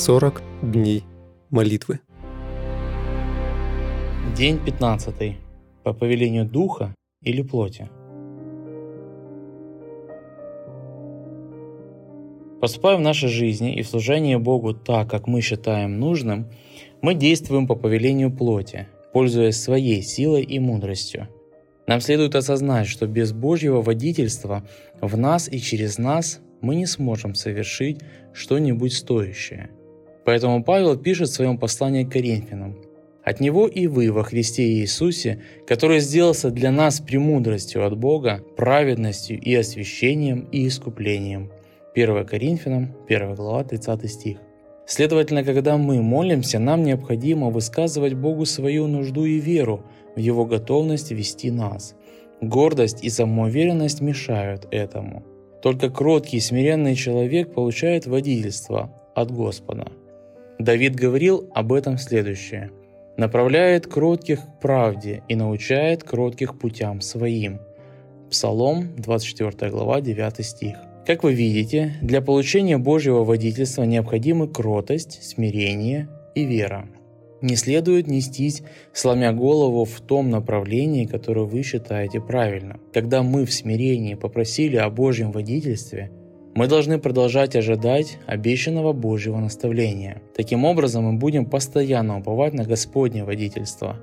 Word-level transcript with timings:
40 0.00 0.42
дней 0.62 1.04
молитвы. 1.50 2.00
День 4.34 4.58
15. 4.64 5.36
По 5.84 5.92
повелению 5.92 6.46
духа 6.46 6.94
или 7.22 7.42
плоти. 7.42 7.90
Поступая 12.62 12.96
в 12.96 13.00
нашей 13.00 13.28
жизни 13.28 13.74
и 13.74 13.82
в 13.82 13.88
служении 13.88 14.36
Богу 14.36 14.72
так, 14.72 15.10
как 15.10 15.26
мы 15.26 15.42
считаем 15.42 16.00
нужным, 16.00 16.46
мы 17.02 17.12
действуем 17.12 17.66
по 17.66 17.74
повелению 17.74 18.34
плоти, 18.34 18.88
пользуясь 19.12 19.60
своей 19.60 20.00
силой 20.00 20.44
и 20.44 20.58
мудростью. 20.58 21.28
Нам 21.86 22.00
следует 22.00 22.34
осознать, 22.36 22.86
что 22.86 23.06
без 23.06 23.34
Божьего 23.34 23.82
водительства 23.82 24.66
в 25.02 25.18
нас 25.18 25.46
и 25.46 25.60
через 25.60 25.98
нас 25.98 26.40
мы 26.62 26.76
не 26.76 26.86
сможем 26.86 27.34
совершить 27.34 28.00
что-нибудь 28.32 28.94
стоящее. 28.94 29.68
Поэтому 30.30 30.62
Павел 30.62 30.96
пишет 30.96 31.28
в 31.28 31.32
своем 31.32 31.58
послании 31.58 32.04
к 32.04 32.12
Коринфянам. 32.12 32.76
«От 33.24 33.40
Него 33.40 33.66
и 33.66 33.88
вы 33.88 34.12
во 34.12 34.22
Христе 34.22 34.62
Иисусе, 34.62 35.42
который 35.66 35.98
сделался 35.98 36.52
для 36.52 36.70
нас 36.70 37.00
премудростью 37.00 37.84
от 37.84 37.98
Бога, 37.98 38.40
праведностью 38.56 39.40
и 39.40 39.52
освящением 39.56 40.46
и 40.52 40.68
искуплением». 40.68 41.50
1 41.96 42.24
Коринфянам, 42.24 42.94
1 43.08 43.34
глава, 43.34 43.64
30 43.64 44.08
стих. 44.08 44.38
Следовательно, 44.86 45.42
когда 45.42 45.76
мы 45.76 46.00
молимся, 46.00 46.60
нам 46.60 46.84
необходимо 46.84 47.50
высказывать 47.50 48.14
Богу 48.14 48.44
свою 48.44 48.86
нужду 48.86 49.24
и 49.24 49.40
веру 49.40 49.82
в 50.14 50.20
Его 50.20 50.46
готовность 50.46 51.10
вести 51.10 51.50
нас. 51.50 51.96
Гордость 52.40 53.02
и 53.02 53.10
самоуверенность 53.10 54.00
мешают 54.00 54.68
этому. 54.70 55.24
Только 55.60 55.90
кроткий 55.90 56.36
и 56.36 56.40
смиренный 56.40 56.94
человек 56.94 57.52
получает 57.52 58.06
водительство 58.06 58.94
от 59.16 59.32
Господа. 59.32 59.90
Давид 60.60 60.94
говорил 60.94 61.48
об 61.54 61.72
этом 61.72 61.96
следующее. 61.96 62.70
«Направляет 63.16 63.86
кротких 63.86 64.40
к 64.40 64.60
правде 64.60 65.22
и 65.26 65.34
научает 65.34 66.04
кротких 66.04 66.58
путям 66.58 67.00
своим». 67.00 67.60
Псалом, 68.30 68.94
24 68.96 69.70
глава, 69.72 70.02
9 70.02 70.44
стих. 70.44 70.76
Как 71.06 71.24
вы 71.24 71.32
видите, 71.32 71.94
для 72.02 72.20
получения 72.20 72.76
Божьего 72.76 73.24
водительства 73.24 73.84
необходимы 73.84 74.48
кротость, 74.48 75.22
смирение 75.22 76.08
и 76.34 76.44
вера. 76.44 76.86
Не 77.40 77.56
следует 77.56 78.06
нестись, 78.06 78.62
сломя 78.92 79.32
голову 79.32 79.86
в 79.86 79.98
том 80.02 80.28
направлении, 80.28 81.06
которое 81.06 81.46
вы 81.46 81.62
считаете 81.62 82.20
правильным. 82.20 82.82
Когда 82.92 83.22
мы 83.22 83.46
в 83.46 83.52
смирении 83.52 84.12
попросили 84.12 84.76
о 84.76 84.90
Божьем 84.90 85.32
водительстве, 85.32 86.10
мы 86.54 86.66
должны 86.66 86.98
продолжать 86.98 87.56
ожидать 87.56 88.18
обещанного 88.26 88.92
Божьего 88.92 89.38
наставления. 89.38 90.22
Таким 90.36 90.64
образом, 90.64 91.04
мы 91.04 91.18
будем 91.18 91.46
постоянно 91.46 92.18
уповать 92.18 92.54
на 92.54 92.64
Господне 92.64 93.24
водительство. 93.24 93.96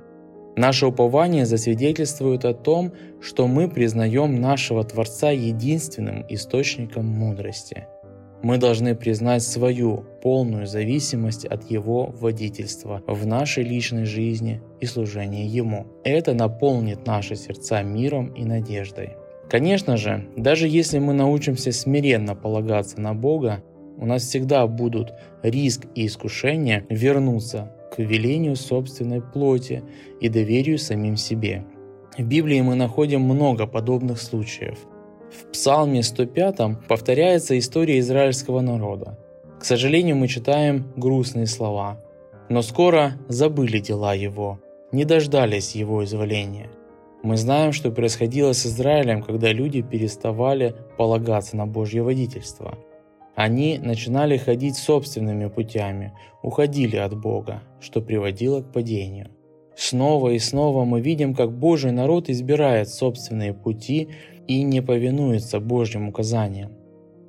Наше 0.56 0.86
упование 0.86 1.46
засвидетельствует 1.46 2.44
о 2.44 2.54
том, 2.54 2.92
что 3.20 3.46
мы 3.46 3.68
признаем 3.68 4.40
нашего 4.40 4.82
Творца 4.84 5.30
единственным 5.30 6.24
источником 6.28 7.06
мудрости– 7.06 7.86
мы 8.40 8.58
должны 8.58 8.94
признать 8.94 9.42
свою 9.42 10.04
полную 10.22 10.66
зависимость 10.66 11.44
от 11.44 11.68
Его 11.68 12.06
водительства 12.06 13.02
в 13.06 13.26
нашей 13.26 13.64
личной 13.64 14.04
жизни 14.04 14.62
и 14.80 14.86
служении 14.86 15.44
Ему. 15.44 15.88
Это 16.04 16.34
наполнит 16.34 17.04
наши 17.04 17.34
сердца 17.34 17.82
миром 17.82 18.32
и 18.34 18.44
надеждой. 18.44 19.16
Конечно 19.48 19.96
же, 19.96 20.26
даже 20.36 20.68
если 20.68 20.98
мы 20.98 21.14
научимся 21.14 21.72
смиренно 21.72 22.34
полагаться 22.34 23.00
на 23.00 23.14
Бога, 23.14 23.62
у 23.96 24.06
нас 24.06 24.22
всегда 24.22 24.66
будут 24.66 25.12
риск 25.42 25.86
и 25.94 26.06
искушение 26.06 26.86
вернуться 26.88 27.72
к 27.94 27.98
велению 27.98 28.56
собственной 28.56 29.22
плоти 29.22 29.82
и 30.20 30.28
доверию 30.28 30.78
самим 30.78 31.16
себе. 31.16 31.64
В 32.16 32.22
Библии 32.22 32.60
мы 32.60 32.74
находим 32.74 33.22
много 33.22 33.66
подобных 33.66 34.20
случаев– 34.20 34.78
в 35.30 35.52
Псалме 35.52 36.02
105 36.02 36.86
повторяется 36.88 37.58
история 37.58 37.98
израильского 37.98 38.60
народа. 38.60 39.18
К 39.60 39.64
сожалению, 39.64 40.16
мы 40.16 40.28
читаем 40.28 40.90
грустные 40.96 41.46
слова. 41.46 42.00
Но 42.48 42.62
скоро 42.62 43.12
забыли 43.28 43.78
дела 43.78 44.14
его, 44.14 44.58
не 44.90 45.04
дождались 45.04 45.74
его 45.74 46.02
изволения. 46.04 46.70
Мы 47.22 47.36
знаем, 47.36 47.72
что 47.72 47.90
происходило 47.90 48.52
с 48.52 48.64
Израилем, 48.64 49.22
когда 49.22 49.52
люди 49.52 49.82
переставали 49.82 50.74
полагаться 50.96 51.56
на 51.56 51.66
Божье 51.66 52.02
водительство. 52.02 52.78
Они 53.34 53.78
начинали 53.78 54.36
ходить 54.36 54.76
собственными 54.76 55.48
путями, 55.48 56.12
уходили 56.42 56.96
от 56.96 57.18
Бога, 57.20 57.62
что 57.80 58.00
приводило 58.00 58.62
к 58.62 58.72
падению. 58.72 59.30
Снова 59.76 60.30
и 60.30 60.38
снова 60.38 60.84
мы 60.84 61.00
видим, 61.00 61.34
как 61.34 61.56
Божий 61.56 61.92
народ 61.92 62.28
избирает 62.28 62.88
собственные 62.88 63.54
пути 63.54 64.08
и 64.48 64.62
не 64.62 64.80
повинуется 64.80 65.60
Божьим 65.60 66.08
указаниям. 66.08 66.72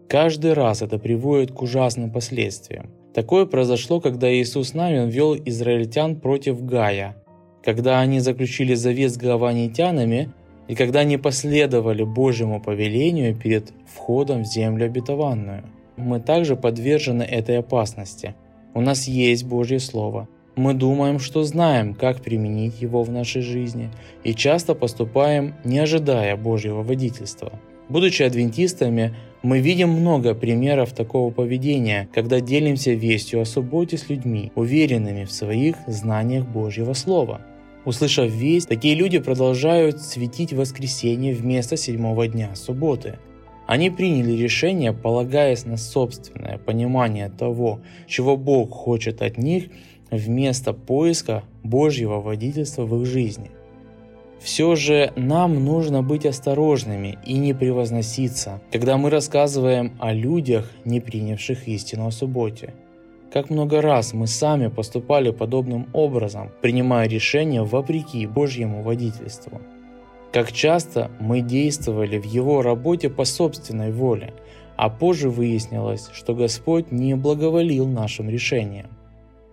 Каждый 0.08 0.54
раз 0.54 0.82
это 0.82 0.98
приводит 0.98 1.52
к 1.52 1.62
ужасным 1.62 2.12
последствиям. 2.12 2.90
Такое 3.14 3.46
произошло, 3.46 4.00
когда 4.02 4.32
Иисус 4.34 4.74
Навин 4.74 5.10
вел 5.10 5.36
израильтян 5.36 6.20
против 6.20 6.64
Гая, 6.64 7.24
когда 7.64 8.00
они 8.00 8.20
заключили 8.20 8.74
завет 8.74 9.12
с 9.12 9.18
гаванитянами 9.18 10.30
и 10.68 10.76
когда 10.76 11.04
не 11.04 11.18
последовали 11.18 12.04
Божьему 12.04 12.62
повелению 12.62 13.36
перед 13.36 13.72
входом 13.94 14.44
в 14.44 14.48
землю 14.48 14.86
обетованную. 14.86 15.64
Мы 15.98 16.20
также 16.20 16.56
подвержены 16.56 17.24
этой 17.24 17.58
опасности. 17.58 18.36
У 18.74 18.82
нас 18.82 19.08
есть 19.08 19.46
Божье 19.46 19.80
Слово– 19.80 20.28
мы 20.60 20.74
думаем, 20.74 21.20
что 21.20 21.44
знаем, 21.44 21.94
как 21.94 22.22
применить 22.22 22.82
его 22.82 23.04
в 23.04 23.10
нашей 23.10 23.42
жизни, 23.42 23.90
и 24.26 24.34
часто 24.34 24.76
поступаем, 24.76 25.54
не 25.64 25.80
ожидая 25.80 26.36
Божьего 26.36 26.84
водительства. 26.84 27.54
Будучи 27.88 28.24
адвентистами, 28.24 29.16
мы 29.42 29.60
видим 29.60 29.90
много 29.90 30.36
примеров 30.36 30.92
такого 30.92 31.32
поведения, 31.32 32.10
когда 32.14 32.42
делимся 32.42 32.92
вестью 32.92 33.42
о 33.42 33.46
субботе 33.46 33.98
с 33.98 34.10
людьми, 34.10 34.52
уверенными 34.56 35.24
в 35.24 35.32
своих 35.32 35.78
знаниях 35.88 36.46
Божьего 36.46 36.92
Слова. 36.92 37.40
Услышав 37.90 38.30
весть, 38.30 38.70
такие 38.70 38.94
люди 38.94 39.18
продолжают 39.18 40.00
светить 40.00 40.54
воскресенье 40.54 41.34
вместо 41.34 41.76
седьмого 41.76 42.28
дня 42.28 42.54
субботы. 42.54 43.18
Они 43.66 43.90
приняли 43.90 44.34
решение, 44.34 44.94
полагаясь 44.94 45.66
на 45.66 45.76
собственное 45.76 46.60
понимание 46.60 47.30
того, 47.30 47.82
чего 48.06 48.38
Бог 48.38 48.70
хочет 48.70 49.24
от 49.24 49.40
них– 49.40 49.70
вместо 50.12 50.74
поиска 50.74 51.44
Божьего 51.64 52.22
водительства 52.22 52.86
в 52.86 53.02
их 53.02 53.08
жизни. 53.08 53.50
Все 54.40 54.76
же 54.76 55.12
нам 55.16 55.66
нужно 55.66 56.04
быть 56.04 56.28
осторожными 56.28 57.18
и 57.26 57.34
не 57.40 57.56
превозноситься, 57.56 58.62
когда 58.72 58.98
мы 58.98 59.10
рассказываем 59.10 59.94
о 60.00 60.14
людях, 60.14 60.72
не 60.86 61.00
принявших 61.00 61.68
истину 61.68 62.06
о 62.06 62.12
субботе. 62.12 62.76
Как 63.32 63.52
много 63.52 63.80
раз 63.82 64.14
мы 64.14 64.26
сами 64.26 64.70
поступали 64.70 65.30
подобным 65.30 65.88
образом, 65.94 66.50
принимая 66.62 67.08
решения 67.08 67.62
вопреки 67.62 68.26
Божьему 68.26 68.82
водительству. 68.82 69.62
Как 70.34 70.52
часто 70.52 71.12
мы 71.20 71.42
действовали 71.42 72.18
в 72.18 72.26
Его 72.26 72.64
работе 72.64 73.08
по 73.10 73.26
собственной 73.26 73.92
воле, 73.92 74.34
а 74.78 74.90
позже 74.90 75.30
выяснилось, 75.30 76.10
что 76.12 76.34
Господь 76.34 76.92
не 76.92 77.16
благоволил 77.16 77.88
нашим 77.88 78.30
решениям. 78.30 78.88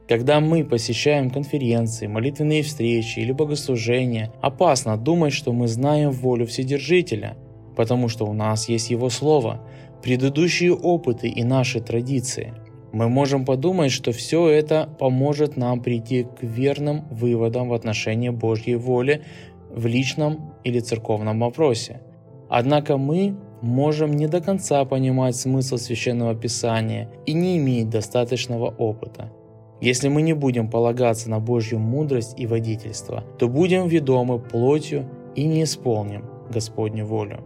Когда 0.08 0.40
мы 0.40 0.64
посещаем 0.64 1.30
конференции, 1.30 2.06
молитвенные 2.06 2.62
встречи 2.62 3.18
или 3.18 3.32
богослужения, 3.32 4.32
опасно 4.40 4.96
думать, 4.96 5.34
что 5.34 5.52
мы 5.52 5.68
знаем 5.68 6.12
волю 6.12 6.46
Вседержителя, 6.46 7.36
потому 7.76 8.08
что 8.08 8.24
у 8.24 8.32
нас 8.32 8.70
есть 8.70 8.90
Его 8.90 9.10
Слово, 9.10 9.60
предыдущие 10.02 10.72
опыты 10.72 11.28
и 11.28 11.44
наши 11.44 11.80
традиции. 11.80 12.54
Мы 12.92 13.08
можем 13.08 13.44
подумать, 13.44 13.92
что 13.92 14.12
все 14.12 14.48
это 14.48 14.88
поможет 14.98 15.56
нам 15.56 15.82
прийти 15.82 16.24
к 16.24 16.42
верным 16.42 17.04
выводам 17.10 17.68
в 17.68 17.74
отношении 17.74 18.30
Божьей 18.30 18.76
воли 18.76 19.22
в 19.70 19.86
личном 19.86 20.54
или 20.64 20.80
церковном 20.80 21.40
вопросе. 21.40 22.00
Однако 22.48 22.96
мы 22.96 23.36
можем 23.60 24.12
не 24.12 24.28
до 24.28 24.40
конца 24.40 24.84
понимать 24.84 25.36
смысл 25.36 25.76
священного 25.76 26.34
писания 26.34 27.10
и 27.26 27.32
не 27.32 27.58
иметь 27.58 27.90
достаточного 27.90 28.68
опыта. 28.68 29.32
Если 29.80 30.08
мы 30.08 30.22
не 30.22 30.32
будем 30.32 30.70
полагаться 30.70 31.28
на 31.28 31.38
Божью 31.38 31.78
мудрость 31.78 32.34
и 32.38 32.46
водительство, 32.46 33.24
то 33.38 33.48
будем 33.48 33.88
ведомы 33.88 34.38
плотью 34.38 35.08
и 35.34 35.44
не 35.44 35.64
исполним 35.64 36.24
Господню 36.50 37.04
волю. 37.04 37.44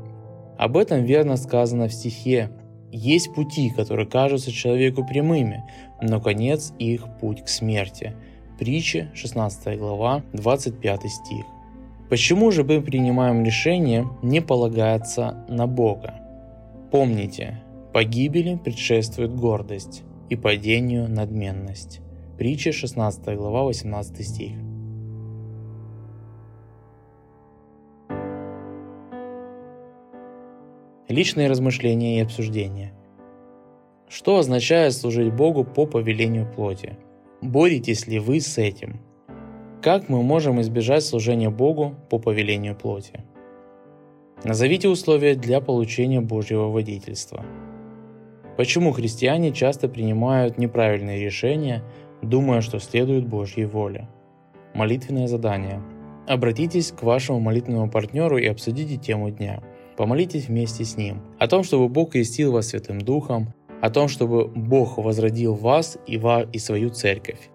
Об 0.57 0.77
этом 0.77 1.03
верно 1.03 1.37
сказано 1.37 1.89
в 1.89 1.93
стихе 1.93 2.51
«Есть 2.93 3.35
пути, 3.35 3.71
которые 3.71 4.07
кажутся 4.07 4.53
человеку 4.53 5.07
прямыми, 5.07 5.65
но 6.01 6.21
конец 6.21 6.73
их 6.79 7.07
путь 7.21 7.45
к 7.45 7.49
смерти». 7.49 8.15
Притча, 8.59 9.11
16 9.15 9.79
глава, 9.79 10.23
25 10.35 11.01
стих. 11.09 11.47
Почему 12.11 12.51
же 12.51 12.63
мы 12.63 12.83
принимаем 12.83 13.45
решение 13.45 14.07
не 14.23 14.43
полагаться 14.43 15.47
на 15.49 15.67
Бога? 15.67 16.15
Помните, 16.91 17.63
погибели 17.95 18.57
предшествует 18.57 19.35
гордость. 19.35 20.03
и 20.29 20.37
падению 20.37 21.09
надменность. 21.09 22.01
Притча 22.39 22.71
16 22.73 23.37
глава 23.37 23.65
18 23.65 24.25
стих. 24.27 24.69
Личные 31.11 31.49
размышления 31.49 32.19
и 32.19 32.23
обсуждения. 32.23 32.93
Что 34.09 34.39
означает 34.39 34.93
служить 34.93 35.33
Богу 35.33 35.65
по 35.65 35.85
повелению 35.85 36.47
плоти? 36.47 36.97
Боретесь 37.43 38.07
ли 38.07 38.21
вы 38.21 38.41
с 38.41 38.59
этим? 38.59 39.01
Как 39.83 40.09
мы 40.09 40.23
можем 40.23 40.61
избежать 40.61 41.03
служения 41.03 41.51
Богу 41.51 41.97
по 42.11 42.21
повелению 42.21 42.77
плоти? 42.77 43.25
Назовите 44.45 44.89
условия 44.89 45.35
для 45.35 45.61
получения 45.61 46.21
Божьего 46.21 46.69
водительства. 46.69 47.45
Почему 48.56 48.93
христиане 48.93 49.51
часто 49.51 49.89
принимают 49.89 50.59
неправильные 50.59 51.19
решения, 51.19 51.83
думая, 52.23 52.61
что 52.61 52.79
следуют 52.79 53.27
Божьей 53.27 53.65
воле? 53.65 54.09
Молитвенное 54.75 55.27
задание. 55.27 55.83
Обратитесь 56.29 56.93
к 56.93 57.03
вашему 57.03 57.41
молитвенному 57.41 57.91
партнеру 57.91 58.39
и 58.39 58.47
обсудите 58.47 58.97
тему 58.97 59.31
дня– 59.31 59.61
Помолитесь 60.00 60.49
вместе 60.49 60.87
с 60.87 60.97
Ним. 60.97 61.20
О 61.38 61.47
том, 61.47 61.62
чтобы 61.62 61.91
Бог 61.91 62.12
крестил 62.12 62.52
вас 62.52 62.69
Святым 62.69 63.02
Духом, 63.02 63.52
о 63.82 63.91
том, 63.91 64.08
чтобы 64.08 64.49
Бог 64.49 64.97
возродил 64.97 65.52
вас 65.52 65.99
и, 66.06 66.17
ва 66.17 66.49
и 66.50 66.58
свою 66.58 66.88
церковь, 66.88 67.50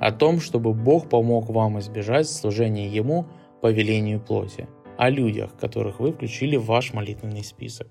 о 0.00 0.10
том, 0.10 0.40
чтобы 0.40 0.72
Бог 0.72 1.10
помог 1.10 1.50
вам 1.50 1.78
избежать 1.78 2.26
служения 2.26 2.88
Ему 2.88 3.26
по 3.60 3.70
велению 3.70 4.18
плоти, 4.18 4.66
о 4.96 5.10
людях, 5.10 5.50
которых 5.60 6.00
вы 6.00 6.12
включили 6.12 6.56
в 6.56 6.64
ваш 6.64 6.94
молитвенный 6.94 7.44
список. 7.44 7.88